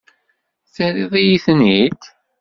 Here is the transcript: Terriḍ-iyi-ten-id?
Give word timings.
Terriḍ-iyi-ten-id? 0.73 2.01